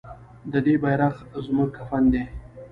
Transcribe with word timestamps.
د 0.51 0.53
دې 0.65 0.75
بیرغ 0.83 1.15
زموږ 1.45 1.69
کفن 1.77 2.03
دی؟ 2.13 2.23